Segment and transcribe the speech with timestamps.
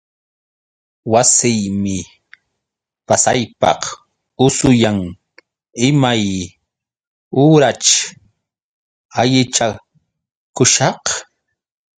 [1.11, 1.97] Wasiymi
[3.07, 3.81] pasaypaq
[4.45, 4.99] usuyan.
[5.87, 6.23] Imay
[7.43, 7.93] uraćh
[9.19, 11.03] allichakushaq?